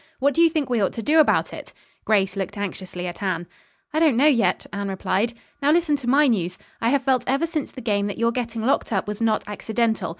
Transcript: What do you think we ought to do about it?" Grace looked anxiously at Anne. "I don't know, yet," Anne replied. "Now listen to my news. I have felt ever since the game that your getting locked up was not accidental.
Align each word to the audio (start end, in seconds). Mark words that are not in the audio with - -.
What 0.17 0.33
do 0.33 0.41
you 0.41 0.49
think 0.49 0.67
we 0.67 0.81
ought 0.81 0.93
to 0.93 1.03
do 1.03 1.19
about 1.19 1.53
it?" 1.53 1.73
Grace 2.05 2.35
looked 2.35 2.57
anxiously 2.57 3.05
at 3.05 3.21
Anne. 3.21 3.45
"I 3.93 3.99
don't 3.99 4.17
know, 4.17 4.25
yet," 4.25 4.65
Anne 4.73 4.89
replied. 4.89 5.33
"Now 5.61 5.69
listen 5.71 5.95
to 5.97 6.09
my 6.09 6.25
news. 6.27 6.57
I 6.81 6.89
have 6.89 7.03
felt 7.03 7.23
ever 7.27 7.45
since 7.45 7.71
the 7.71 7.81
game 7.81 8.07
that 8.07 8.17
your 8.17 8.31
getting 8.31 8.63
locked 8.65 8.91
up 8.91 9.07
was 9.07 9.21
not 9.21 9.43
accidental. 9.45 10.09